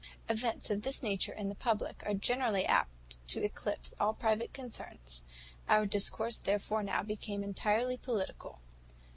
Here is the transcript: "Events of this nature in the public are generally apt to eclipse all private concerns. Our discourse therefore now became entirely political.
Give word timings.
"Events 0.27 0.71
of 0.71 0.81
this 0.81 1.03
nature 1.03 1.31
in 1.31 1.47
the 1.47 1.53
public 1.53 2.01
are 2.07 2.15
generally 2.15 2.65
apt 2.65 3.17
to 3.27 3.43
eclipse 3.43 3.93
all 3.99 4.15
private 4.15 4.51
concerns. 4.51 5.27
Our 5.69 5.85
discourse 5.85 6.39
therefore 6.39 6.81
now 6.81 7.03
became 7.03 7.43
entirely 7.43 7.97
political. 7.97 8.61